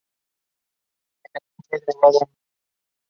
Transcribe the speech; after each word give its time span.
La 1.25 1.29
canción 1.31 1.69
fue 1.69 1.79
grabada 1.79 2.09
en 2.09 2.19
Los 2.21 2.21
Ángeles. 2.23 2.37